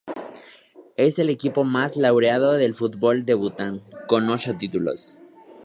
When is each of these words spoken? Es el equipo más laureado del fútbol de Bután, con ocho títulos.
Es 0.97 1.19
el 1.19 1.29
equipo 1.29 1.63
más 1.63 1.95
laureado 1.95 2.53
del 2.53 2.73
fútbol 2.73 3.23
de 3.23 3.35
Bután, 3.35 3.83
con 4.07 4.27
ocho 4.31 4.55
títulos. 4.57 5.19